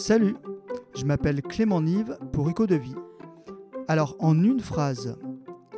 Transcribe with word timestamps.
Salut, 0.00 0.34
je 0.96 1.04
m'appelle 1.04 1.42
Clément 1.42 1.82
Nive 1.82 2.16
pour 2.32 2.48
Eco 2.48 2.66
de 2.66 2.74
Vie. 2.74 2.94
Alors, 3.86 4.16
en 4.18 4.42
une 4.42 4.60
phrase, 4.60 5.18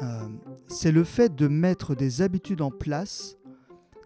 euh, 0.00 0.28
c'est 0.68 0.92
le 0.92 1.02
fait 1.02 1.34
de 1.34 1.48
mettre 1.48 1.96
des 1.96 2.22
habitudes 2.22 2.60
en 2.60 2.70
place, 2.70 3.36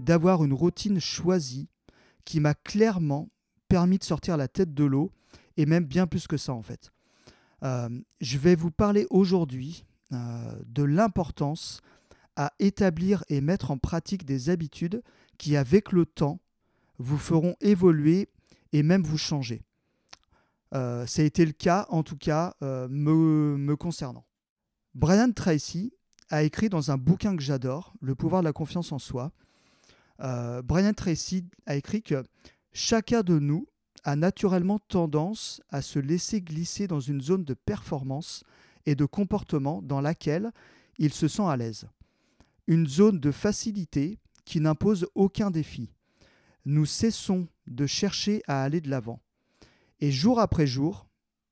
d'avoir 0.01 0.43
une 0.43 0.55
routine 0.55 1.01
choisie 1.01 1.69
qui 2.25 2.41
m'a 2.41 2.55
clairement 2.55 3.29
permis 3.69 3.99
de 3.99 4.05
sortir 4.05 4.39
la 4.39 4.49
tête 4.49 4.73
de 4.73 4.85
l'eau, 4.85 5.13
et 5.59 5.67
même 5.67 5.85
bien 5.85 6.07
plus 6.07 6.27
que 6.27 6.39
ça 6.39 6.55
en 6.55 6.63
fait. 6.63 6.91
Euh, 7.63 7.91
je 8.23 8.39
vais 8.39 8.55
vous 8.55 8.71
parler 8.71 9.07
aujourd'hui 9.11 9.85
euh, 10.13 10.59
de 10.65 10.83
l'importance 10.83 11.83
à 12.37 12.55
établir 12.59 13.23
et 13.29 13.43
mettre 13.43 13.71
en 13.71 13.77
pratique 13.77 14.25
des 14.25 14.49
habitudes 14.49 15.03
qui, 15.37 15.59
avec 15.59 15.93
le 15.93 16.07
temps, 16.07 16.41
vous 16.99 17.19
feront 17.19 17.55
évoluer 17.61 18.31
et 18.73 18.83
même 18.83 19.03
vous 19.03 19.19
changer. 19.19 19.66
Euh, 20.75 21.07
ça 21.07 21.23
a 21.23 21.25
été 21.25 21.45
le 21.45 21.53
cas, 21.53 21.87
en 21.91 22.03
tout 22.03 22.17
cas, 22.17 22.55
euh, 22.63 22.89
me, 22.91 23.75
concernant. 23.77 24.27
Brian 24.95 25.31
Tracy 25.33 25.93
a 26.31 26.43
écrit 26.43 26.69
dans 26.69 26.91
un 26.91 26.97
bouquin 26.97 27.37
que 27.37 27.43
j'adore, 27.43 27.95
Le 28.01 28.15
pouvoir 28.15 28.43
de 28.43 28.47
la 28.47 28.53
confiance 28.53 28.93
en 28.93 28.99
soi. 28.99 29.33
Euh, 30.21 30.63
Brian 30.63 30.93
Tracy 30.93 31.45
a 31.67 31.77
écrit 31.77 32.03
que 32.03 32.25
chacun 32.73 33.23
de 33.23 33.39
nous 33.39 33.67
a 34.05 34.17
naturellement 34.17 34.79
tendance 34.79 35.61
à 35.69 35.83
se 35.83 35.99
laisser 35.99 36.41
glisser 36.41 36.87
dans 36.87 37.01
une 37.01 37.21
zone 37.21 37.45
de 37.45 37.55
performance 37.55 38.45
et 38.87 38.95
de 38.95 39.05
comportement 39.05 39.83
dans 39.83 40.01
laquelle 40.01 40.53
il 40.99 41.13
se 41.13 41.29
sent 41.29 41.43
à 41.43 41.57
l'aise. 41.57 41.87
Une 42.67 42.87
zone 42.87 43.21
de 43.21 43.31
facilité 43.31 44.19
qui 44.45 44.61
n'impose 44.61 45.07
aucun 45.15 45.51
défi. 45.51 45.93
Nous 46.65 46.87
cessons 46.87 47.49
de 47.67 47.87
chercher 47.87 48.43
à 48.47 48.63
aller 48.63 48.81
de 48.81 48.91
l'avant. 48.91 49.21
Et 50.01 50.11
jour 50.11 50.41
après 50.41 50.67
jour, 50.67 51.07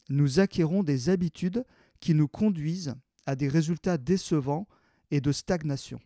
nous 0.09 0.41
acquérons 0.41 0.83
des 0.83 1.09
habitudes 1.09 1.65
qui 2.01 2.15
nous 2.15 2.29
conduisent 2.29 2.95
à 3.27 3.37
des 3.37 3.49
résultats 3.49 3.97
décevants 3.97 4.67
et 5.11 5.21
de 5.21 5.33
stagnation. 5.33 6.01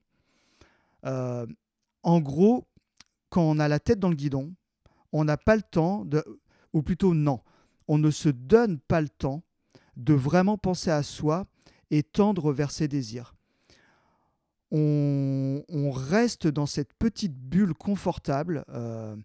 Euh, 1.05 1.47
en 2.03 2.20
gros, 2.20 2.67
quand 3.30 3.42
on 3.42 3.58
a 3.58 3.69
la 3.69 3.80
tête 3.80 3.98
dans 3.98 4.08
le 4.08 4.14
guidon, 4.14 4.55
on 5.12 5.25
n'a 5.25 5.36
pas 5.36 5.56
le 5.56 5.62
temps, 5.62 6.05
de, 6.05 6.25
ou 6.72 6.83
plutôt 6.83 7.14
non, 7.14 7.41
on 7.89 7.98
ne 7.98 8.11
se 8.11 8.28
donne 8.28 8.78
pas 8.78 9.00
le 9.00 9.08
temps 9.08 9.42
de 9.97 10.14
vraiment 10.14 10.58
penser 10.58 10.91
à 10.91 11.02
soi 11.02 11.47
et 11.91 12.02
tendre 12.02 12.52
vers 12.52 12.70
ses 12.70 12.89
désirs. 12.89 13.34
On, 14.70 15.62
reste 15.91 16.47
dans 16.47 16.67
cette 16.67 16.92
petite 16.92 17.34
bulle 17.34 17.75
confortable, 17.75 18.64
euh, 18.69 19.17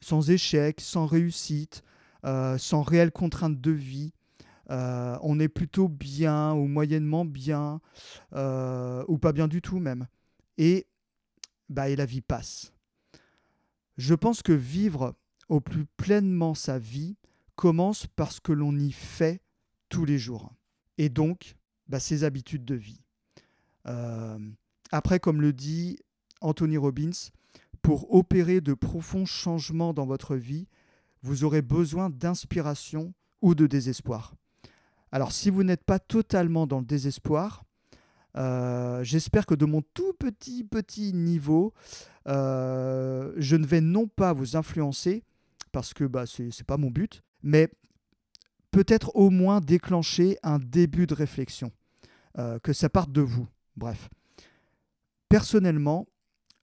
sans 0.00 0.30
échec, 0.30 0.80
sans 0.80 1.06
réussite, 1.06 1.82
euh, 2.26 2.58
sans 2.58 2.82
réelle 2.82 3.12
contrainte 3.12 3.60
de 3.60 3.70
vie. 3.70 4.12
Euh, 4.70 5.16
on 5.22 5.38
est 5.38 5.48
plutôt 5.48 5.88
bien 5.88 6.54
ou 6.54 6.66
moyennement 6.66 7.24
bien, 7.24 7.80
euh, 8.34 9.04
ou 9.06 9.16
pas 9.16 9.32
bien 9.32 9.46
du 9.46 9.62
tout 9.62 9.78
même. 9.78 10.08
Et, 10.58 10.88
bah, 11.68 11.88
et 11.88 11.94
la 11.94 12.04
vie 12.04 12.22
passe. 12.22 12.72
Je 13.96 14.14
pense 14.14 14.42
que 14.42 14.52
vivre 14.52 15.14
au 15.48 15.60
plus 15.60 15.84
pleinement 15.84 16.54
sa 16.54 16.80
vie 16.80 17.16
commence 17.54 18.08
parce 18.08 18.40
que 18.40 18.52
l'on 18.52 18.76
y 18.76 18.90
fait 18.90 19.40
tous 19.88 20.04
les 20.04 20.18
jours. 20.18 20.52
Et 20.98 21.08
donc, 21.08 21.54
bah, 21.86 22.00
ses 22.00 22.24
habitudes 22.24 22.64
de 22.64 22.74
vie. 22.74 23.00
après, 24.90 25.20
comme 25.20 25.40
le 25.40 25.52
dit 25.52 25.96
Anthony 26.40 26.76
Robbins, 26.76 27.30
pour 27.82 28.12
opérer 28.12 28.60
de 28.60 28.74
profonds 28.74 29.26
changements 29.26 29.94
dans 29.94 30.06
votre 30.06 30.34
vie, 30.34 30.66
vous 31.22 31.44
aurez 31.44 31.62
besoin 31.62 32.10
d'inspiration 32.10 33.12
ou 33.42 33.54
de 33.54 33.66
désespoir. 33.66 34.34
Alors 35.12 35.32
si 35.32 35.50
vous 35.50 35.62
n'êtes 35.62 35.84
pas 35.84 35.98
totalement 35.98 36.66
dans 36.66 36.80
le 36.80 36.84
désespoir, 36.84 37.64
euh, 38.36 39.02
j'espère 39.02 39.46
que 39.46 39.54
de 39.54 39.64
mon 39.64 39.82
tout 39.94 40.12
petit 40.18 40.64
petit 40.64 41.12
niveau, 41.12 41.72
euh, 42.28 43.32
je 43.36 43.56
ne 43.56 43.66
vais 43.66 43.80
non 43.80 44.08
pas 44.08 44.32
vous 44.32 44.56
influencer, 44.56 45.22
parce 45.72 45.94
que 45.94 46.04
bah, 46.04 46.26
ce 46.26 46.42
n'est 46.42 46.50
pas 46.66 46.76
mon 46.76 46.90
but, 46.90 47.22
mais 47.42 47.68
peut-être 48.70 49.14
au 49.16 49.30
moins 49.30 49.60
déclencher 49.60 50.38
un 50.42 50.58
début 50.58 51.06
de 51.06 51.14
réflexion, 51.14 51.72
euh, 52.38 52.58
que 52.58 52.72
ça 52.72 52.88
parte 52.88 53.10
de 53.10 53.22
vous. 53.22 53.46
Bref. 53.76 54.08
Personnellement, 55.28 56.06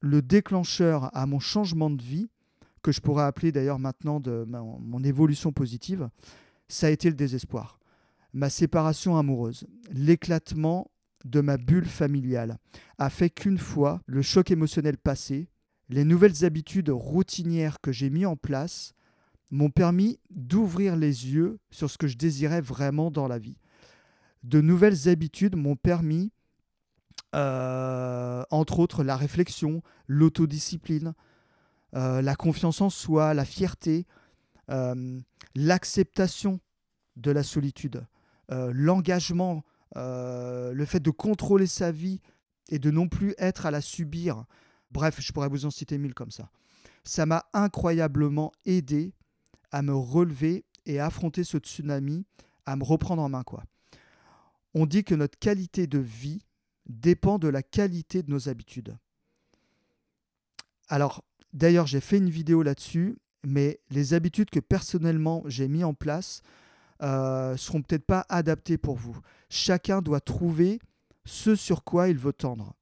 le 0.00 0.22
déclencheur 0.22 1.10
à 1.16 1.26
mon 1.26 1.40
changement 1.40 1.90
de 1.90 2.02
vie, 2.02 2.28
que 2.84 2.92
je 2.92 3.00
pourrais 3.00 3.24
appeler 3.24 3.50
d'ailleurs 3.50 3.78
maintenant 3.78 4.20
de 4.20 4.46
mon 4.46 5.02
évolution 5.02 5.52
positive, 5.52 6.10
ça 6.68 6.86
a 6.86 6.90
été 6.90 7.08
le 7.08 7.16
désespoir. 7.16 7.80
Ma 8.34 8.50
séparation 8.50 9.16
amoureuse, 9.16 9.66
l'éclatement 9.90 10.90
de 11.24 11.40
ma 11.40 11.56
bulle 11.56 11.86
familiale 11.86 12.58
a 12.98 13.08
fait 13.08 13.30
qu'une 13.30 13.58
fois 13.58 14.02
le 14.06 14.20
choc 14.20 14.50
émotionnel 14.50 14.98
passé, 14.98 15.48
les 15.88 16.04
nouvelles 16.04 16.44
habitudes 16.44 16.90
routinières 16.90 17.80
que 17.80 17.90
j'ai 17.90 18.10
mis 18.10 18.26
en 18.26 18.36
place 18.36 18.92
m'ont 19.50 19.70
permis 19.70 20.18
d'ouvrir 20.30 20.94
les 20.96 21.32
yeux 21.32 21.58
sur 21.70 21.90
ce 21.90 21.96
que 21.96 22.06
je 22.06 22.18
désirais 22.18 22.60
vraiment 22.60 23.10
dans 23.10 23.28
la 23.28 23.38
vie. 23.38 23.58
De 24.42 24.60
nouvelles 24.60 25.08
habitudes 25.08 25.56
m'ont 25.56 25.76
permis, 25.76 26.32
euh, 27.34 28.42
entre 28.50 28.78
autres, 28.78 29.04
la 29.04 29.16
réflexion, 29.16 29.82
l'autodiscipline, 30.06 31.14
euh, 31.94 32.22
la 32.22 32.34
confiance 32.34 32.80
en 32.80 32.90
soi, 32.90 33.34
la 33.34 33.44
fierté, 33.44 34.06
euh, 34.70 35.20
l'acceptation 35.54 36.60
de 37.16 37.30
la 37.30 37.42
solitude, 37.42 38.06
euh, 38.50 38.72
l'engagement, 38.74 39.62
le 39.96 40.84
fait 40.86 40.98
de 40.98 41.10
contrôler 41.10 41.68
sa 41.68 41.92
vie 41.92 42.20
et 42.68 42.80
de 42.80 42.90
non 42.90 43.06
plus 43.06 43.34
être 43.38 43.64
à 43.64 43.70
la 43.70 43.80
subir. 43.80 44.44
Bref, 44.90 45.20
je 45.20 45.32
pourrais 45.32 45.48
vous 45.48 45.66
en 45.66 45.70
citer 45.70 45.98
mille 45.98 46.14
comme 46.14 46.32
ça. 46.32 46.50
Ça 47.04 47.26
m'a 47.26 47.44
incroyablement 47.52 48.50
aidé 48.64 49.12
à 49.70 49.82
me 49.82 49.94
relever 49.94 50.64
et 50.84 50.98
à 50.98 51.06
affronter 51.06 51.44
ce 51.44 51.58
tsunami, 51.58 52.26
à 52.66 52.74
me 52.74 52.82
reprendre 52.82 53.22
en 53.22 53.28
main. 53.28 53.44
quoi. 53.44 53.62
On 54.74 54.86
dit 54.86 55.04
que 55.04 55.14
notre 55.14 55.38
qualité 55.38 55.86
de 55.86 55.98
vie 55.98 56.40
dépend 56.86 57.38
de 57.38 57.48
la 57.48 57.62
qualité 57.62 58.24
de 58.24 58.30
nos 58.32 58.48
habitudes. 58.48 58.96
Alors, 60.88 61.24
D'ailleurs, 61.54 61.86
j'ai 61.86 62.00
fait 62.00 62.18
une 62.18 62.30
vidéo 62.30 62.62
là-dessus, 62.62 63.16
mais 63.46 63.80
les 63.90 64.12
habitudes 64.12 64.50
que 64.50 64.60
personnellement 64.60 65.42
j'ai 65.46 65.68
mis 65.68 65.84
en 65.84 65.94
place 65.94 66.42
euh, 67.02 67.56
seront 67.56 67.80
peut-être 67.80 68.04
pas 68.04 68.26
adaptées 68.28 68.76
pour 68.76 68.96
vous. 68.96 69.16
Chacun 69.48 70.02
doit 70.02 70.20
trouver 70.20 70.80
ce 71.24 71.54
sur 71.54 71.84
quoi 71.84 72.08
il 72.08 72.18
veut 72.18 72.32
tendre. 72.32 72.74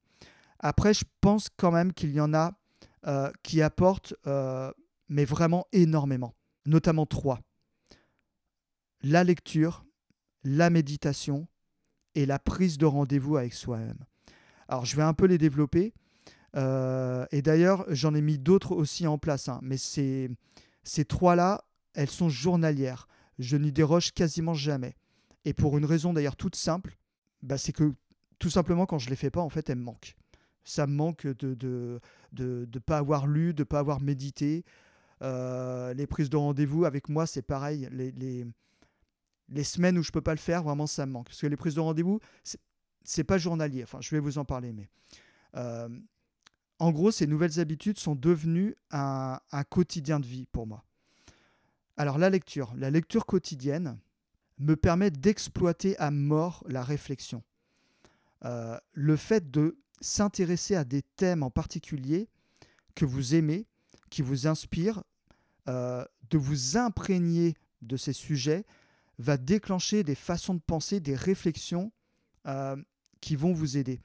Après, 0.58 0.94
je 0.94 1.04
pense 1.20 1.48
quand 1.56 1.70
même 1.70 1.92
qu'il 1.92 2.12
y 2.12 2.20
en 2.20 2.32
a 2.32 2.52
euh, 3.06 3.30
qui 3.42 3.60
apportent, 3.60 4.14
euh, 4.26 4.72
mais 5.08 5.24
vraiment 5.24 5.66
énormément, 5.72 6.34
notamment 6.64 7.04
trois. 7.04 7.40
La 9.02 9.22
lecture, 9.22 9.84
la 10.44 10.70
méditation 10.70 11.46
et 12.14 12.24
la 12.24 12.38
prise 12.38 12.78
de 12.78 12.86
rendez-vous 12.86 13.36
avec 13.36 13.52
soi-même. 13.52 13.98
Alors, 14.68 14.84
je 14.86 14.96
vais 14.96 15.02
un 15.02 15.14
peu 15.14 15.26
les 15.26 15.38
développer. 15.38 15.92
Euh, 16.56 17.26
et 17.30 17.42
d'ailleurs, 17.42 17.84
j'en 17.88 18.14
ai 18.14 18.20
mis 18.20 18.38
d'autres 18.38 18.72
aussi 18.72 19.06
en 19.06 19.18
place. 19.18 19.48
Hein. 19.48 19.60
mais 19.62 19.76
ces, 19.76 20.30
ces 20.84 21.04
trois-là, 21.04 21.64
elles 21.94 22.10
sont 22.10 22.28
journalières. 22.28 23.08
Je 23.38 23.56
n'y 23.56 23.72
déroge 23.72 24.12
quasiment 24.12 24.54
jamais. 24.54 24.94
Et 25.44 25.54
pour 25.54 25.78
une 25.78 25.84
raison 25.84 26.12
d'ailleurs 26.12 26.36
toute 26.36 26.56
simple, 26.56 26.96
bah, 27.42 27.58
c'est 27.58 27.72
que 27.72 27.94
tout 28.38 28.50
simplement 28.50 28.86
quand 28.86 28.98
je 28.98 29.06
ne 29.06 29.10
les 29.10 29.16
fais 29.16 29.30
pas, 29.30 29.40
en 29.40 29.48
fait, 29.48 29.70
elles 29.70 29.78
me 29.78 29.84
manquent. 29.84 30.16
Ça 30.64 30.86
me 30.86 30.94
manque 30.94 31.26
de 31.26 31.48
ne 31.48 31.54
de, 31.54 32.00
de, 32.32 32.64
de, 32.66 32.78
pas 32.78 32.98
avoir 32.98 33.26
lu, 33.26 33.52
de 33.52 33.62
ne 33.62 33.64
pas 33.64 33.80
avoir 33.80 34.00
médité. 34.00 34.64
Euh, 35.22 35.92
les 35.94 36.06
prises 36.06 36.30
de 36.30 36.36
rendez-vous 36.36 36.84
avec 36.84 37.08
moi, 37.08 37.26
c'est 37.26 37.42
pareil. 37.42 37.88
Les, 37.90 38.12
les, 38.12 38.46
les, 39.48 39.64
semaines 39.64 39.98
où 39.98 40.02
je 40.02 40.10
ne 40.10 40.12
peux 40.12 40.20
pas 40.20 40.34
le 40.34 40.40
faire, 40.40 40.62
vraiment, 40.62 40.86
ça 40.86 41.06
me 41.06 41.12
manque. 41.12 41.26
Parce 41.26 41.40
que 41.40 41.46
les 41.46 41.56
prises 41.56 41.74
de 41.74 41.80
rendez-vous, 41.80 42.20
c'est 43.02 43.24
pas 43.24 43.38
journalier. 43.38 43.82
Enfin, 43.82 43.98
je 44.00 44.10
vais 44.10 44.20
vous 44.20 44.38
en 44.38 44.44
parler, 44.44 44.72
mais 44.72 44.88
euh, 45.56 45.88
en 46.82 46.90
gros, 46.90 47.12
ces 47.12 47.28
nouvelles 47.28 47.60
habitudes 47.60 48.00
sont 48.00 48.16
devenues 48.16 48.74
un, 48.90 49.38
quotidien 49.70 50.18
de 50.18 50.26
vie 50.26 50.46
pour 50.46 50.66
moi. 50.66 50.84
Alors 51.96 52.18
la 52.18 52.28
lecture, 52.28 52.74
la 52.76 52.90
lecture 52.90 53.24
quotidienne 53.24 54.00
me 54.58 54.74
permet 54.74 55.12
d'exploiter 55.12 55.96
à 55.98 56.10
mort 56.10 56.64
la 56.66 56.82
réflexion. 56.82 57.44
Euh, 58.44 58.76
le 58.94 59.14
fait 59.14 59.48
de 59.48 59.78
s'intéresser 60.00 60.74
à 60.74 60.82
des 60.82 61.02
thèmes 61.02 61.44
en 61.44 61.50
particulier 61.50 62.28
que 62.96 63.04
vous 63.04 63.36
aimez, 63.36 63.68
qui 64.10 64.22
vous 64.22 64.48
inspirent, 64.48 65.04
euh, 65.68 66.04
de 66.30 66.38
vous 66.38 66.76
imprégner 66.76 67.54
de 67.82 67.96
ces 67.96 68.12
sujets, 68.12 68.66
va 69.18 69.36
déclencher 69.36 70.02
des 70.02 70.16
façons 70.16 70.54
de 70.54 70.62
penser, 70.66 70.98
des 70.98 71.14
réflexions 71.14 71.92
euh, 72.48 72.74
qui 73.20 73.36
vont 73.36 73.52
vous 73.52 73.76
aider. 73.76 74.00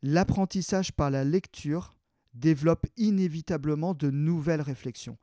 L'apprentissage 0.00 0.90
par 0.90 1.10
la 1.10 1.22
lecture 1.22 1.94
développe 2.34 2.86
inévitablement 2.96 3.94
de 3.94 4.10
nouvelles 4.10 4.60
réflexions. 4.60 5.18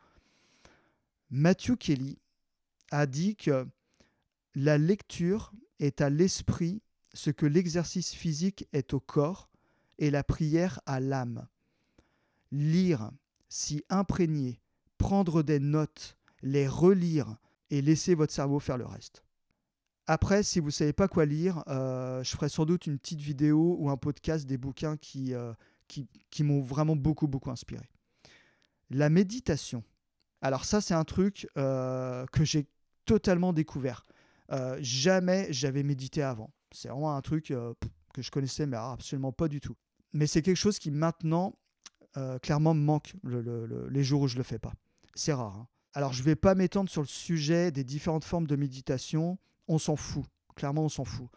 Matthew 1.30 1.75
Kelly 1.78 2.18
a 2.92 3.06
dit 3.06 3.36
que 3.36 3.68
la 4.56 4.78
lecture 4.78 5.54
est 5.80 6.02
à 6.02 6.10
l'esprit 6.10 6.81
ce 7.13 7.30
que 7.30 7.46
l'exercice 7.46 8.13
physique 8.13 8.68
est 8.74 8.94
au 8.94 9.00
corps 9.00 9.50
et 9.98 10.10
la 10.10 10.24
prière 10.24 10.80
à 10.86 11.00
l'âme. 11.00 11.48
Lire, 12.52 13.12
s'y 13.50 13.84
imprégner, 13.90 14.60
prendre 14.98 15.44
des 15.44 15.60
notes, 15.60 16.18
les 16.42 16.68
relire 16.68 17.38
et 17.69 17.81
laisser 17.81 18.16
votre 18.16 18.34
cerveau 18.34 18.60
faire 18.60 18.78
le 18.78 18.86
reste. 18.86 19.24
Après, 20.07 20.44
si 20.44 20.60
vous 20.60 20.68
ne 20.68 20.72
savez 20.72 20.94
pas 20.94 21.07
quoi 21.07 21.25
lire, 21.25 21.64
euh, 21.68 22.24
je 22.24 22.31
ferai 22.31 22.50
sans 22.50 22.66
doute 22.66 22.88
une 22.88 22.98
petite 22.98 23.22
vidéo 23.22 23.78
ou 23.80 23.90
un 23.90 23.98
podcast 23.98 24.46
des 24.46 24.57
bouquins 24.57 24.98
qui, 24.98 25.34
euh, 25.34 25.54
qui, 26.30 26.44
m'ont 26.44 26.62
vraiment 26.62 26.96
beaucoup, 26.96 27.28
beaucoup 27.28 27.52
inspiré. 27.52 27.86
La 28.90 29.10
méditation. 29.10 29.84
Alors 30.42 30.66
ça, 30.66 30.82
c'est 30.82 30.94
un 30.94 31.04
truc 31.04 31.48
euh, 31.58 32.26
que 32.32 32.44
j'ai 32.44 32.68
totalement 33.06 33.54
découvert. 33.54 34.06
jamais 34.80 35.48
j'avais 35.52 35.84
médité 35.84 36.24
avant. 36.24 36.52
C'est 36.72 36.88
vraiment 36.88 37.16
un 37.16 37.22
truc 37.22 37.54
que 38.14 38.22
je 38.22 38.32
connaissais, 38.32 38.66
mais 38.66 38.78
absolument 38.78 39.32
pas 39.32 39.48
du 39.48 39.60
tout. 39.60 39.76
Mais 40.14 40.28
c'est 40.28 40.42
quelque 40.42 40.58
chose 40.58 40.80
qui 40.80 40.92
maintenant, 40.92 41.56
clairement, 42.42 42.74
me 42.74 42.82
manque 42.82 43.14
les 43.24 44.04
jours 44.04 44.22
où 44.22 44.28
je 44.28 44.36
ne 44.36 44.40
le 44.40 44.44
fais 44.44 44.60
pas. 44.60 44.74
C'est 45.16 45.34
rare. 45.34 45.56
Hein. 45.56 45.68
Alors, 45.94 46.14
je 46.14 46.20
ne 46.20 46.26
vais 46.26 46.36
pas 46.36 46.56
m'étendre 46.56 46.90
sur 46.90 47.02
le 47.02 47.08
sujet 47.08 47.72
des 47.72 47.84
différentes 47.84 48.24
formes 48.24 48.48
de 48.48 48.56
méditation 48.56 49.38
on 49.68 49.78
s'en 49.78 49.96
fout. 49.96 50.26
Clairement, 50.56 50.84
on 50.84 50.90
s'en 50.90 51.06
fout. 51.06 51.30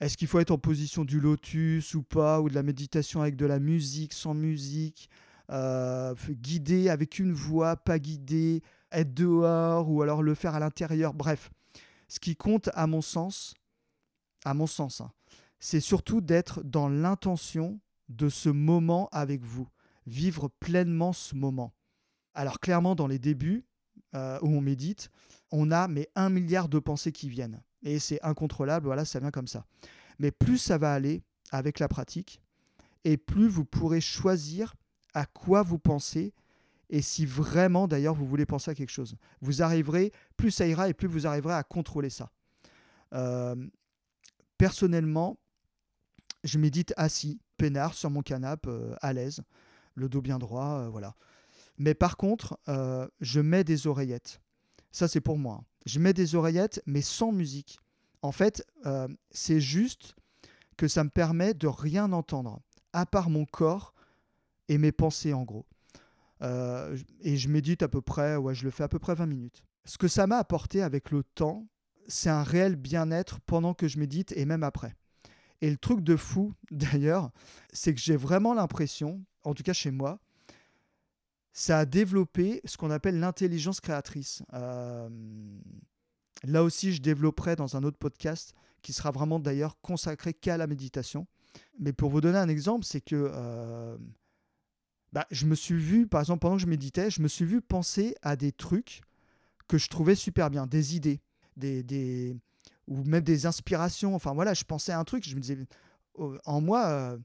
Est-ce 0.00 0.16
qu'il 0.16 0.28
faut 0.28 0.40
être 0.40 0.50
en 0.50 0.58
position 0.58 1.04
du 1.04 1.20
lotus 1.20 1.94
ou 1.94 2.02
pas, 2.02 2.40
ou 2.40 2.48
de 2.48 2.54
la 2.54 2.62
méditation 2.62 3.20
avec 3.20 3.36
de 3.36 3.46
la 3.46 3.58
musique, 3.58 4.12
sans 4.12 4.34
musique, 4.34 5.08
euh, 5.50 6.14
guider 6.30 6.88
avec 6.88 7.18
une 7.18 7.32
voix, 7.32 7.76
pas 7.76 7.98
guider, 7.98 8.62
être 8.90 9.14
dehors, 9.14 9.90
ou 9.90 10.02
alors 10.02 10.22
le 10.22 10.34
faire 10.34 10.54
à 10.54 10.60
l'intérieur? 10.60 11.14
Bref, 11.14 11.50
ce 12.08 12.18
qui 12.18 12.36
compte, 12.36 12.70
à 12.74 12.86
mon 12.86 13.02
sens, 13.02 13.54
à 14.44 14.52
mon 14.52 14.66
sens, 14.66 15.00
hein, 15.00 15.12
c'est 15.58 15.80
surtout 15.80 16.20
d'être 16.20 16.62
dans 16.62 16.88
l'intention 16.88 17.80
de 18.08 18.28
ce 18.28 18.48
moment 18.48 19.08
avec 19.12 19.42
vous, 19.42 19.68
vivre 20.06 20.48
pleinement 20.60 21.12
ce 21.12 21.34
moment. 21.34 21.72
Alors 22.34 22.60
clairement, 22.60 22.94
dans 22.94 23.06
les 23.06 23.18
débuts, 23.18 23.64
euh, 24.14 24.38
où 24.42 24.48
on 24.48 24.60
médite, 24.60 25.10
on 25.50 25.70
a 25.70 25.88
mais 25.88 26.08
un 26.14 26.30
milliard 26.30 26.68
de 26.68 26.78
pensées 26.78 27.12
qui 27.12 27.28
viennent. 27.28 27.62
Et 27.84 27.98
c'est 27.98 28.20
incontrôlable, 28.22 28.86
voilà, 28.86 29.04
ça 29.04 29.20
vient 29.20 29.30
comme 29.30 29.46
ça. 29.46 29.64
Mais 30.18 30.30
plus 30.30 30.58
ça 30.58 30.78
va 30.78 30.92
aller 30.92 31.22
avec 31.50 31.78
la 31.78 31.88
pratique, 31.88 32.40
et 33.04 33.16
plus 33.16 33.46
vous 33.46 33.64
pourrez 33.64 34.00
choisir 34.00 34.74
à 35.12 35.26
quoi 35.26 35.62
vous 35.62 35.78
pensez, 35.78 36.32
et 36.90 37.02
si 37.02 37.26
vraiment 37.26 37.86
d'ailleurs 37.86 38.14
vous 38.14 38.26
voulez 38.26 38.46
penser 38.46 38.70
à 38.70 38.74
quelque 38.74 38.90
chose. 38.90 39.16
Vous 39.40 39.62
arriverez, 39.62 40.12
plus 40.36 40.50
ça 40.50 40.66
ira, 40.66 40.88
et 40.88 40.94
plus 40.94 41.08
vous 41.08 41.26
arriverez 41.26 41.54
à 41.54 41.62
contrôler 41.62 42.10
ça. 42.10 42.30
Euh, 43.12 43.54
personnellement, 44.58 45.38
je 46.42 46.58
médite 46.58 46.92
assis, 46.96 47.40
peinard, 47.56 47.94
sur 47.94 48.10
mon 48.10 48.22
canapé, 48.22 48.68
euh, 48.68 48.94
à 49.00 49.12
l'aise, 49.12 49.42
le 49.94 50.08
dos 50.08 50.22
bien 50.22 50.38
droit, 50.38 50.88
voilà. 50.88 51.14
Mais 51.78 51.94
par 51.94 52.16
contre, 52.16 52.58
euh, 52.68 53.06
je 53.20 53.40
mets 53.40 53.64
des 53.64 53.86
oreillettes. 53.86 54.40
Ça, 54.94 55.08
c'est 55.08 55.20
pour 55.20 55.38
moi. 55.38 55.64
Je 55.86 55.98
mets 55.98 56.12
des 56.12 56.36
oreillettes, 56.36 56.80
mais 56.86 57.02
sans 57.02 57.32
musique. 57.32 57.80
En 58.22 58.30
fait, 58.30 58.64
euh, 58.86 59.08
c'est 59.32 59.60
juste 59.60 60.14
que 60.76 60.86
ça 60.86 61.02
me 61.02 61.10
permet 61.10 61.52
de 61.52 61.66
rien 61.66 62.12
entendre, 62.12 62.60
à 62.92 63.04
part 63.04 63.28
mon 63.28 63.44
corps 63.44 63.92
et 64.68 64.78
mes 64.78 64.92
pensées, 64.92 65.32
en 65.32 65.42
gros. 65.42 65.66
Euh, 66.42 66.96
et 67.20 67.36
je 67.36 67.48
médite 67.48 67.82
à 67.82 67.88
peu 67.88 68.02
près, 68.02 68.36
ouais, 68.36 68.54
je 68.54 68.62
le 68.62 68.70
fais 68.70 68.84
à 68.84 68.88
peu 68.88 69.00
près 69.00 69.16
20 69.16 69.26
minutes. 69.26 69.64
Ce 69.84 69.98
que 69.98 70.06
ça 70.06 70.28
m'a 70.28 70.36
apporté 70.36 70.80
avec 70.80 71.10
le 71.10 71.24
temps, 71.24 71.66
c'est 72.06 72.30
un 72.30 72.44
réel 72.44 72.76
bien-être 72.76 73.40
pendant 73.40 73.74
que 73.74 73.88
je 73.88 73.98
médite 73.98 74.32
et 74.36 74.44
même 74.44 74.62
après. 74.62 74.94
Et 75.60 75.70
le 75.70 75.76
truc 75.76 76.02
de 76.02 76.14
fou, 76.14 76.54
d'ailleurs, 76.70 77.32
c'est 77.72 77.92
que 77.92 78.00
j'ai 78.00 78.16
vraiment 78.16 78.54
l'impression, 78.54 79.24
en 79.42 79.54
tout 79.54 79.64
cas 79.64 79.72
chez 79.72 79.90
moi, 79.90 80.20
ça 81.54 81.78
a 81.78 81.86
développé 81.86 82.60
ce 82.64 82.76
qu'on 82.76 82.90
appelle 82.90 83.20
l'intelligence 83.20 83.80
créatrice. 83.80 84.42
Euh, 84.52 85.08
là 86.42 86.64
aussi, 86.64 86.92
je 86.92 87.00
développerai 87.00 87.54
dans 87.54 87.76
un 87.76 87.84
autre 87.84 87.96
podcast 87.96 88.54
qui 88.82 88.92
sera 88.92 89.12
vraiment 89.12 89.38
d'ailleurs 89.38 89.80
consacré 89.80 90.34
qu'à 90.34 90.56
la 90.56 90.66
méditation. 90.66 91.28
Mais 91.78 91.92
pour 91.92 92.10
vous 92.10 92.20
donner 92.20 92.38
un 92.38 92.48
exemple, 92.48 92.84
c'est 92.84 93.00
que 93.00 93.30
euh, 93.32 93.96
bah, 95.12 95.26
je 95.30 95.46
me 95.46 95.54
suis 95.54 95.78
vu, 95.78 96.08
par 96.08 96.20
exemple, 96.20 96.40
pendant 96.40 96.56
que 96.56 96.62
je 96.62 96.66
méditais, 96.66 97.08
je 97.08 97.22
me 97.22 97.28
suis 97.28 97.44
vu 97.44 97.62
penser 97.62 98.16
à 98.20 98.34
des 98.34 98.50
trucs 98.50 99.00
que 99.68 99.78
je 99.78 99.88
trouvais 99.88 100.16
super 100.16 100.50
bien, 100.50 100.66
des 100.66 100.96
idées, 100.96 101.20
des, 101.56 101.84
des 101.84 102.36
ou 102.88 103.04
même 103.04 103.22
des 103.22 103.46
inspirations. 103.46 104.16
Enfin 104.16 104.34
voilà, 104.34 104.54
je 104.54 104.64
pensais 104.64 104.90
à 104.90 104.98
un 104.98 105.04
truc, 105.04 105.26
je 105.26 105.36
me 105.36 105.40
disais, 105.40 105.56
oh, 106.14 106.34
en 106.44 106.60
moi, 106.60 106.86
euh, 106.86 107.18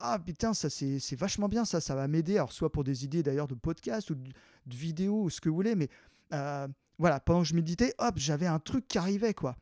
ah 0.00 0.18
putain, 0.18 0.54
ça 0.54 0.70
c'est 0.70 1.14
vachement 1.16 1.48
bien, 1.48 1.64
ça, 1.64 1.80
ça 1.80 1.94
va 1.94 2.08
m'aider. 2.08 2.36
Alors, 2.36 2.52
soit 2.52 2.72
pour 2.72 2.84
des 2.84 3.04
idées 3.04 3.22
d'ailleurs 3.22 3.48
de 3.48 3.54
podcast 3.54 4.10
ou 4.10 4.14
de, 4.14 4.32
vidéos 4.66 5.24
ou 5.24 5.30
ce 5.30 5.40
que 5.40 5.48
vous 5.48 5.54
voulez, 5.54 5.74
mais 5.74 5.88
euh, 6.32 6.66
voilà, 6.98 7.20
pendant 7.20 7.42
que 7.42 7.48
je 7.48 7.54
méditais, 7.54 7.94
hop, 7.98 8.14
j'avais 8.16 8.46
un 8.46 8.58
truc 8.58 8.88
qui 8.88 8.98
arrivait, 8.98 9.34
quoi. 9.34 9.56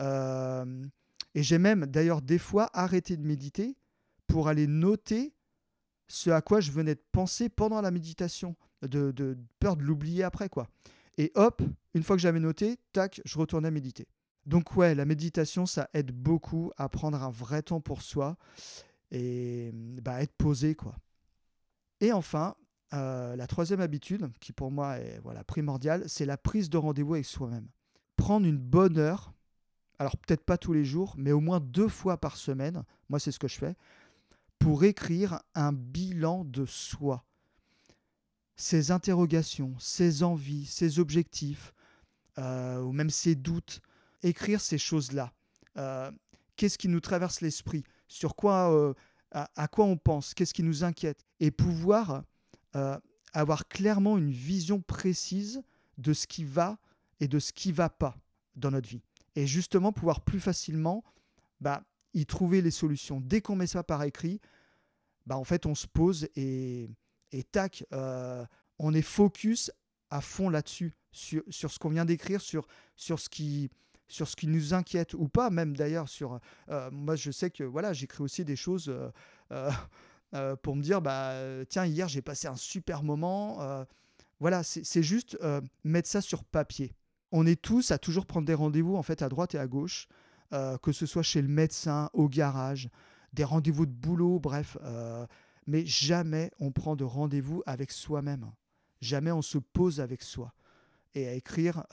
Euh, 0.00 0.86
et 1.34 1.42
j'ai 1.42 1.58
même 1.58 1.86
d'ailleurs 1.86 2.22
des 2.22 2.38
fois 2.38 2.70
arrêté 2.72 3.16
de 3.16 3.26
méditer 3.26 3.76
pour 4.26 4.48
aller 4.48 4.66
noter 4.66 5.32
ce 6.08 6.30
à 6.30 6.40
quoi 6.40 6.60
je 6.60 6.72
venais 6.72 6.94
de 6.94 7.02
penser 7.12 7.48
pendant 7.48 7.80
la 7.80 7.90
méditation, 7.90 8.56
de, 8.82 9.12
de 9.12 9.38
peur 9.60 9.76
de 9.76 9.82
l'oublier 9.82 10.24
après, 10.24 10.48
quoi. 10.48 10.66
Et 11.18 11.32
hop, 11.34 11.62
une 11.94 12.02
fois 12.02 12.16
que 12.16 12.22
j'avais 12.22 12.40
noté, 12.40 12.78
tac, 12.92 13.20
je 13.24 13.38
retournais 13.38 13.70
méditer. 13.70 14.06
Donc 14.46 14.76
ouais, 14.76 14.94
la 14.94 15.04
méditation, 15.04 15.66
ça 15.66 15.90
aide 15.92 16.12
beaucoup 16.12 16.70
à 16.78 16.88
prendre 16.88 17.22
un 17.22 17.30
vrai 17.30 17.60
temps 17.60 17.80
pour 17.80 18.00
soi 18.00 18.38
et 19.10 19.70
bah, 19.72 20.22
être 20.22 20.34
posé 20.34 20.74
quoi. 20.74 20.96
Et 22.00 22.12
enfin, 22.12 22.54
euh, 22.94 23.36
la 23.36 23.46
troisième 23.46 23.80
habitude, 23.80 24.30
qui 24.40 24.52
pour 24.52 24.70
moi 24.70 24.98
est 24.98 25.20
voilà, 25.22 25.44
primordiale, 25.44 26.04
c'est 26.06 26.26
la 26.26 26.36
prise 26.36 26.70
de 26.70 26.78
rendez-vous 26.78 27.14
avec 27.14 27.26
soi-même. 27.26 27.68
Prendre 28.16 28.46
une 28.46 28.58
bonne 28.58 28.98
heure, 28.98 29.32
alors 29.98 30.16
peut-être 30.16 30.44
pas 30.44 30.58
tous 30.58 30.72
les 30.72 30.84
jours, 30.84 31.14
mais 31.16 31.32
au 31.32 31.40
moins 31.40 31.60
deux 31.60 31.88
fois 31.88 32.16
par 32.18 32.36
semaine, 32.36 32.84
moi 33.08 33.18
c'est 33.18 33.32
ce 33.32 33.38
que 33.38 33.48
je 33.48 33.58
fais, 33.58 33.76
pour 34.58 34.84
écrire 34.84 35.40
un 35.54 35.72
bilan 35.72 36.44
de 36.44 36.66
soi. 36.66 37.24
Ses 38.56 38.90
interrogations, 38.90 39.76
ses 39.78 40.22
envies, 40.22 40.66
ses 40.66 40.98
objectifs, 40.98 41.72
euh, 42.38 42.80
ou 42.80 42.92
même 42.92 43.10
ses 43.10 43.34
doutes. 43.34 43.80
Écrire 44.22 44.60
ces 44.60 44.78
choses-là. 44.78 45.32
Euh, 45.76 46.10
qu'est-ce 46.56 46.78
qui 46.78 46.88
nous 46.88 47.00
traverse 47.00 47.40
l'esprit? 47.40 47.84
Sur 48.08 48.34
quoi, 48.34 48.72
euh, 48.72 48.94
à, 49.30 49.68
quoi 49.68 49.84
on 49.84 49.96
pense, 49.96 50.34
qu'est-ce 50.34 50.54
qui 50.54 50.62
nous 50.62 50.84
inquiète, 50.84 51.24
et 51.40 51.50
pouvoir 51.50 52.24
euh, 52.74 52.98
avoir 53.32 53.68
clairement 53.68 54.18
une 54.18 54.30
vision 54.30 54.80
précise 54.80 55.62
de 55.98 56.12
ce 56.12 56.26
qui 56.26 56.44
va 56.44 56.78
et 57.20 57.28
de 57.28 57.38
ce 57.38 57.52
qui 57.52 57.72
va 57.72 57.90
pas 57.90 58.16
dans 58.56 58.70
notre 58.70 58.88
vie. 58.88 59.02
Et 59.36 59.46
justement 59.46 59.92
pouvoir 59.92 60.22
plus 60.22 60.40
facilement 60.40 61.04
bah, 61.60 61.84
y 62.14 62.26
trouver 62.26 62.62
les 62.62 62.70
solutions. 62.70 63.20
Dès 63.20 63.40
qu'on 63.40 63.56
met 63.56 63.66
ça 63.66 63.82
par 63.82 64.02
écrit, 64.02 64.40
bah, 65.26 65.36
en 65.36 65.44
fait 65.44 65.66
on 65.66 65.74
se 65.74 65.86
pose 65.86 66.28
et, 66.34 66.90
tac, 67.52 67.84
euh, 67.92 68.44
on 68.78 68.94
est 68.94 69.02
focus 69.02 69.70
à 70.10 70.22
fond 70.22 70.48
là-dessus, 70.48 70.94
sur, 71.12 71.42
ce 71.50 71.78
qu'on 71.78 71.90
vient 71.90 72.06
d'écrire, 72.06 72.40
sur 72.40 72.66
ce 72.96 73.28
qui 73.28 73.70
sur 74.08 74.26
ce 74.26 74.36
qui 74.36 74.46
nous 74.46 74.74
inquiète 74.74 75.14
ou 75.14 75.28
pas, 75.28 75.50
même 75.50 75.76
d'ailleurs 75.76 76.08
sur. 76.08 76.40
Euh, 76.70 76.90
moi, 76.90 77.14
je 77.14 77.30
sais 77.30 77.50
que 77.50 77.62
voilà, 77.62 77.92
j'écris 77.92 78.22
aussi 78.22 78.44
des 78.44 78.56
choses 78.56 78.88
euh, 78.88 79.70
euh, 80.34 80.56
pour 80.56 80.74
me 80.74 80.82
dire 80.82 81.00
bah 81.00 81.34
tiens, 81.68 81.84
hier 81.84 82.08
j'ai 82.08 82.22
passé 82.22 82.48
un 82.48 82.56
super 82.56 83.02
moment. 83.02 83.86
voilà, 84.40 84.62
c'est 84.62 85.02
juste 85.02 85.38
mettre 85.84 86.08
ça 86.08 86.20
sur 86.20 86.42
papier. 86.44 86.92
On 87.30 87.46
est 87.46 87.60
tous 87.60 87.90
à 87.90 87.98
toujours 87.98 88.24
prendre 88.24 88.46
des 88.46 88.54
rendez-vous 88.54 88.96
en 88.96 89.02
fait 89.02 89.22
à 89.22 89.28
droite 89.28 89.54
et 89.54 89.58
à 89.58 89.66
gauche, 89.66 90.08
que 90.50 90.92
ce 90.92 91.06
soit 91.06 91.22
chez 91.22 91.42
le 91.42 91.48
médecin, 91.48 92.08
au 92.14 92.28
garage, 92.28 92.88
des 93.34 93.44
rendez-vous 93.44 93.84
de 93.84 93.92
boulot, 93.92 94.38
bref. 94.38 94.78
mais 95.66 95.84
jamais 95.84 96.50
on 96.58 96.72
prend 96.72 96.96
de 96.96 97.04
rendez-vous 97.04 97.62
avec 97.66 97.92
soi-même. 97.92 98.50
Jamais 99.00 99.30
on 99.30 99.42
se 99.42 99.58
pose 99.58 100.00
avec 100.00 100.22
soi. 100.22 100.54
Et 101.14 101.26
à 101.26 101.32
écrire, 101.34 101.84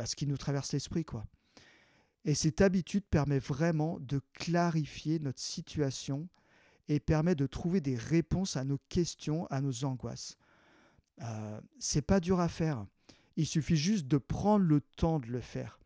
bah, 0.00 0.06
ce 0.06 0.16
qui 0.16 0.26
nous 0.26 0.38
traverse 0.38 0.72
l'esprit. 0.72 1.04
quoi. 1.04 1.26
Et 2.24 2.34
cette 2.34 2.62
habitude 2.62 3.04
permet 3.10 3.38
vraiment 3.38 3.98
de 4.00 4.22
clarifier 4.32 5.18
notre 5.18 5.40
situation 5.40 6.26
et 6.88 7.00
permet 7.00 7.34
de 7.34 7.46
trouver 7.46 7.82
des 7.82 7.96
réponses 7.96 8.56
à 8.56 8.64
nos 8.64 8.78
questions, 8.88 9.44
à 9.48 9.60
nos 9.60 9.84
angoisses. 9.84 10.38
Euh, 11.20 11.60
c'est 11.78 12.00
pas 12.00 12.18
dur 12.18 12.40
à 12.40 12.48
faire. 12.48 12.86
Il 13.36 13.44
suffit 13.44 13.76
juste 13.76 14.06
de 14.06 14.16
prendre 14.16 14.64
le 14.64 14.80
temps 14.80 15.20
de 15.20 15.26
le 15.26 15.42
faire. 15.42 15.78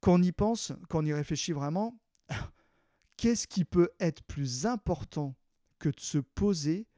Quand 0.00 0.14
on 0.14 0.22
y 0.22 0.32
pense, 0.32 0.72
quand 0.88 0.98
on 0.98 1.06
y 1.06 1.12
réfléchit 1.12 1.52
vraiment, 1.52 1.96
qu'est-ce 3.16 3.46
qui 3.46 3.64
peut 3.64 3.90
être 4.00 4.24
plus 4.24 4.66
important 4.66 5.36
que 5.78 5.88
de 5.88 6.00
se 6.00 6.18
poser 6.18 6.88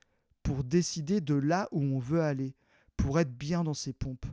pour 0.43 0.65
décider 0.65 1.21
de 1.21 1.35
là 1.35 1.69
où 1.73 1.83
on 1.83 1.99
veut 1.99 2.23
aller, 2.23 2.57
pour 2.97 3.21
être 3.21 3.37
bien 3.37 3.65
dans 3.65 3.75
ses 3.75 3.93
pompes, 3.93 4.25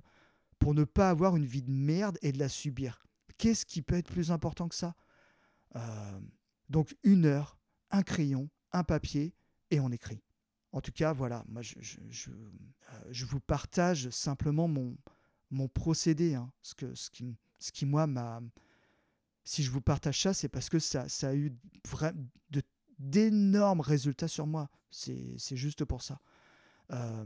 pour 0.63 0.73
ne 0.73 0.85
pas 0.85 1.09
avoir 1.09 1.35
une 1.35 1.43
vie 1.45 1.61
de 1.61 1.69
merde 1.69 2.17
et 2.21 2.31
de 2.31 2.39
la 2.39 2.47
subir. 2.47 3.05
Qu'est-ce 3.37 3.65
qui 3.65 3.81
peut 3.81 3.95
être 3.95 4.09
plus 4.09 4.31
important 4.31 4.69
que 4.69 4.75
ça? 4.75 4.95
Euh, 5.75 6.19
Donc 6.69 6.95
une 7.03 7.25
heure, 7.25 7.59
un 7.91 8.01
crayon, 8.01 8.49
un 8.71 8.85
papier, 8.85 9.35
et 9.71 9.81
on 9.81 9.91
écrit. 9.91 10.23
En 10.71 10.79
tout 10.79 10.93
cas, 10.93 11.11
voilà, 11.11 11.43
moi 11.49 11.61
je, 11.61 11.75
je, 11.81 12.29
euh, 12.29 13.25
vous 13.27 13.41
partage 13.41 14.09
simplement 14.09 14.69
mon, 14.69 14.95
mon 15.51 15.67
procédé, 15.67 16.33
hein, 16.35 16.49
ce, 16.61 16.75
que, 16.75 16.95
ce, 16.95 17.09
qui, 17.09 17.35
ce 17.59 17.73
qui, 17.73 17.85
moi, 17.85 18.07
m'a... 18.07 18.39
Si 19.43 19.63
je 19.63 19.69
vous 19.69 19.81
partage 19.81 20.21
ça, 20.21 20.33
c'est 20.33 20.47
parce 20.47 20.69
que 20.69 20.79
ça, 20.79 21.09
ça 21.09 21.31
a 21.31 21.35
eu 21.35 21.51
d'énormes 22.97 23.81
résultats 23.81 24.29
sur 24.29 24.47
moi. 24.47 24.69
C'est, 24.89 25.57
juste 25.57 25.83
pour 25.83 26.03
ça. 26.03 26.21
Euh, 26.91 27.25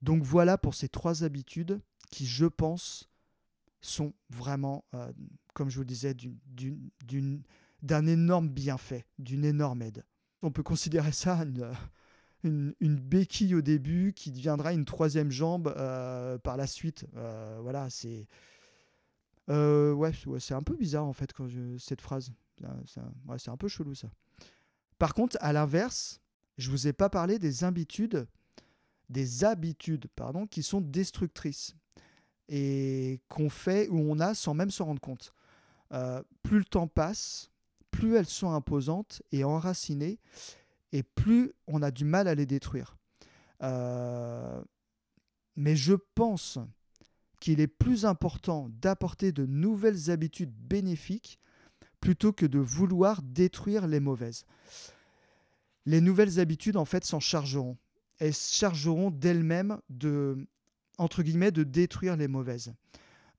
donc 0.00 0.22
voilà 0.22 0.58
pour 0.58 0.76
ces 0.76 0.88
trois 0.88 1.24
habitudes 1.24 1.80
qui, 2.10 2.26
je 2.26 2.46
pense, 2.46 3.08
sont 3.80 4.12
vraiment, 4.30 4.84
euh, 4.94 5.12
comme 5.54 5.70
je 5.70 5.78
vous 5.78 5.84
disais, 5.84 6.14
d'un 7.82 8.06
énorme 8.06 8.48
bienfait, 8.48 9.06
d'une 9.18 9.44
énorme 9.44 9.82
aide. 9.82 10.04
On 10.42 10.50
peut 10.50 10.62
considérer 10.62 11.12
ça 11.12 11.44
une, 12.42 12.74
une, 12.80 12.96
béquille 12.96 13.54
au 13.54 13.62
début 13.62 14.12
qui 14.12 14.30
deviendra 14.30 14.72
une 14.72 14.84
troisième 14.84 15.30
jambe 15.30 15.72
euh, 15.76 16.38
par 16.38 16.56
la 16.56 16.66
suite. 16.66 17.06
Euh, 17.16 17.58
voilà, 17.62 17.88
c'est. 17.90 18.26
ouais, 19.48 20.12
c'est 20.38 20.54
un 20.54 20.62
peu 20.62 20.76
bizarre 20.76 21.06
en 21.06 21.12
fait 21.12 21.32
cette 21.78 22.00
phrase. 22.00 22.32
C'est 23.36 23.50
un 23.50 23.56
peu 23.56 23.68
chelou 23.68 23.94
ça. 23.94 24.08
Par 24.98 25.14
contre, 25.14 25.36
à 25.40 25.52
l'inverse, 25.52 26.20
je 26.56 26.70
vous 26.70 26.86
ai 26.86 26.92
pas 26.92 27.10
parlé 27.10 27.38
des 27.38 27.64
habitudes, 27.64 28.26
des 29.10 29.44
habitudes, 29.44 30.06
pardon, 30.14 30.46
qui 30.46 30.62
sont 30.62 30.80
destructrices 30.80 31.76
et 32.48 33.20
qu'on 33.28 33.50
fait 33.50 33.88
ou 33.88 33.98
on 33.98 34.20
a 34.20 34.34
sans 34.34 34.54
même 34.54 34.70
s'en 34.70 34.86
rendre 34.86 35.00
compte. 35.00 35.32
Euh, 35.92 36.22
plus 36.42 36.58
le 36.58 36.64
temps 36.64 36.88
passe, 36.88 37.50
plus 37.90 38.16
elles 38.16 38.26
sont 38.26 38.50
imposantes 38.50 39.22
et 39.32 39.44
enracinées, 39.44 40.18
et 40.92 41.02
plus 41.02 41.52
on 41.66 41.82
a 41.82 41.90
du 41.90 42.04
mal 42.04 42.28
à 42.28 42.34
les 42.34 42.46
détruire. 42.46 42.96
Euh, 43.62 44.62
mais 45.56 45.76
je 45.76 45.94
pense 46.14 46.58
qu'il 47.40 47.60
est 47.60 47.66
plus 47.66 48.04
important 48.04 48.68
d'apporter 48.80 49.32
de 49.32 49.46
nouvelles 49.46 50.10
habitudes 50.10 50.52
bénéfiques 50.52 51.38
plutôt 52.00 52.32
que 52.32 52.46
de 52.46 52.58
vouloir 52.58 53.22
détruire 53.22 53.86
les 53.86 54.00
mauvaises. 54.00 54.44
Les 55.86 56.00
nouvelles 56.00 56.40
habitudes, 56.40 56.76
en 56.76 56.84
fait, 56.84 57.04
s'en 57.04 57.20
chargeront. 57.20 57.76
Elles 58.18 58.34
chargeront 58.34 59.10
d'elles-mêmes 59.10 59.80
de, 59.88 60.46
entre 60.98 61.22
guillemets, 61.22 61.52
de 61.52 61.62
détruire 61.62 62.16
les 62.16 62.28
mauvaises 62.28 62.74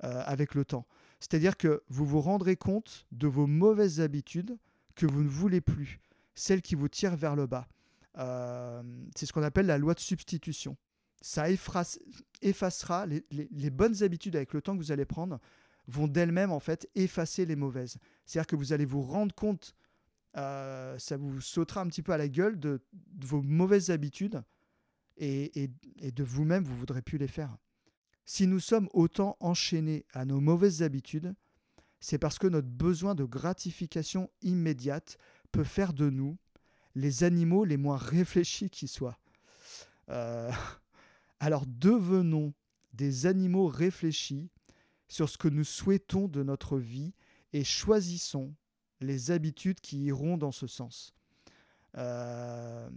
euh, 0.04 0.22
avec 0.26 0.54
le 0.54 0.66
temps. 0.66 0.86
C'est-à-dire 1.20 1.58
que 1.58 1.82
vous 1.90 2.06
vous 2.06 2.22
rendrez 2.22 2.56
compte 2.56 3.08
de 3.12 3.28
vos 3.28 3.48
mauvaises 3.48 4.00
habitudes 4.00 4.58
que 4.96 5.06
vous 5.06 5.24
ne 5.24 5.30
voulez 5.30 5.62
plus, 5.62 6.00
celles 6.36 6.62
qui 6.62 6.76
vous 6.76 6.88
tirent 6.88 7.16
vers 7.16 7.36
le 7.36 7.48
bas. 7.48 7.68
Euh, 8.18 8.84
c'est 9.16 9.26
ce 9.26 9.34
qu'on 9.34 9.44
appelle 9.44 9.66
la 9.66 9.78
loi 9.78 9.94
de 9.94 10.00
substitution. 10.00 10.78
Ça 11.22 11.50
effacera 11.50 13.06
les, 13.08 13.70
bonnes 13.72 14.04
habitudes 14.04 14.36
avec 14.36 14.54
le 14.54 14.62
temps 14.62 14.74
que 14.74 14.84
vous 14.84 14.92
allez 14.92 15.06
prendre 15.06 15.40
vont 15.88 16.08
d'elles-mêmes 16.08 16.52
en 16.52 16.60
fait 16.60 16.88
effacer 16.94 17.46
les 17.46 17.56
mauvaises. 17.56 17.98
C'est-à-dire 18.26 18.48
que 18.48 18.56
vous 18.56 18.74
allez 18.74 18.86
vous 18.86 19.02
rendre 19.02 19.34
compte, 19.34 19.76
euh, 20.36 20.98
ça 21.00 21.18
vous 21.18 21.42
sautera 21.42 21.82
un 21.82 21.88
petit 21.88 22.04
peu 22.04 22.12
à 22.12 22.18
la 22.18 22.28
gueule 22.28 22.60
de 22.60 22.82
vos 23.20 23.42
mauvaises 23.42 23.90
habitudes 23.90 24.44
et, 25.18 25.70
de 26.02 26.24
vous-même, 26.24 26.64
vous 26.64 26.78
voudrez 26.78 27.02
plus 27.02 27.18
les 27.18 27.28
faire. 27.28 27.58
Si 28.26 28.48
nous 28.48 28.60
sommes 28.60 28.90
autant 28.94 29.38
enchaînés 29.40 30.06
à 30.14 30.26
nos 30.26 30.40
mauvaises 30.40 30.84
habitudes, 30.84 31.34
c'est 32.00 32.18
parce 32.18 32.38
que 32.38 32.48
notre 32.48 32.68
besoin 32.68 33.16
de 33.16 33.24
gratification 33.24 34.30
immédiate 34.42 35.18
peut 35.52 35.64
faire 35.64 35.94
de 35.94 36.10
nous 36.10 36.38
les 36.96 37.24
animaux 37.24 37.64
les 37.64 37.78
moins 37.78 37.98
réfléchis 37.98 38.70
qui 38.70 38.88
soient. 38.88 39.18
Euh, 40.10 40.52
alors 41.40 41.66
devenons 41.68 42.54
des 42.94 43.26
animaux 43.26 43.68
réfléchis 43.68 44.50
sur 45.08 45.30
ce 45.30 45.38
que 45.38 45.48
nous 45.48 45.64
souhaitons 45.64 46.28
de 46.28 46.44
notre 46.44 46.78
vie 46.78 47.14
et 47.54 47.64
choisissons 47.64 48.54
les 49.00 49.32
habitudes 49.32 49.80
qui 49.80 50.04
iront 50.06 50.38
dans 50.38 50.52
ce 50.52 50.68
sens. 50.68 51.14
Euh, 51.98 52.90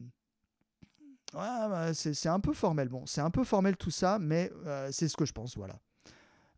bah, 1.32 1.94
c'est 1.94 2.28
un 2.28 2.40
peu 2.40 2.52
formel. 2.52 2.88
Bon, 2.88 3.06
c'est 3.06 3.20
un 3.20 3.30
peu 3.30 3.44
formel 3.44 3.76
tout 3.76 3.90
ça, 3.90 4.18
mais 4.18 4.50
euh, 4.66 4.88
c'est 4.92 5.08
ce 5.08 5.16
que 5.16 5.24
je 5.24 5.32
pense, 5.32 5.56
voilà. 5.56 5.78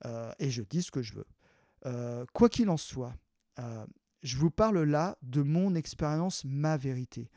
Euh, 0.07 0.33
et 0.39 0.51
je 0.51 0.63
dis 0.63 0.83
ce 0.83 0.91
que 0.91 1.03
je 1.03 1.15
veux. 1.15 1.27
Euh, 1.87 2.25
quoi 2.33 2.49
qu'il 2.49 2.71
en 2.71 2.77
soit, 2.77 3.15
je 4.23 4.37
vous 4.37 4.51
parle 4.51 4.83
là 4.83 5.17
de 5.23 5.43
mon 5.43 5.75
expérience, 5.75 6.45
ma 6.45 6.77
vérité. 6.77 7.31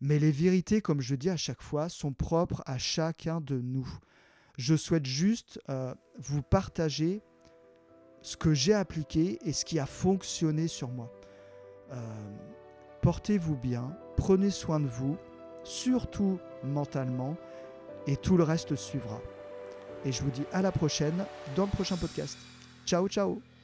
Mais 0.00 0.18
les 0.18 0.30
vérités, 0.30 0.80
comme 0.80 1.00
je 1.00 1.14
dis 1.14 1.30
à 1.30 1.36
chaque 1.36 1.62
fois, 1.62 1.88
sont 1.88 2.12
propres 2.12 2.62
à 2.66 2.78
chacun 2.78 3.40
de 3.40 3.58
nous. 3.60 3.88
Je 4.56 4.76
souhaite 4.76 5.06
juste 5.06 5.60
vous 6.18 6.42
partager 6.42 7.22
ce 8.22 8.36
que 8.36 8.54
j'ai 8.54 8.74
appliqué 8.74 9.38
et 9.44 9.52
ce 9.52 9.64
qui 9.64 9.78
a 9.78 9.86
fonctionné 9.86 10.68
sur 10.68 10.88
moi. 10.88 11.12
Portez-vous 13.02 13.56
bien, 13.56 13.96
prenez 14.16 14.50
soin 14.50 14.80
de 14.80 14.86
vous 14.86 15.18
surtout 15.68 16.38
mentalement, 16.64 17.36
et 18.06 18.16
tout 18.16 18.36
le 18.36 18.42
reste 18.42 18.74
suivra. 18.74 19.20
Et 20.04 20.12
je 20.12 20.22
vous 20.22 20.30
dis 20.30 20.44
à 20.52 20.62
la 20.62 20.72
prochaine 20.72 21.24
dans 21.54 21.64
le 21.64 21.70
prochain 21.70 21.96
podcast. 21.96 22.38
Ciao 22.86 23.08
ciao 23.08 23.57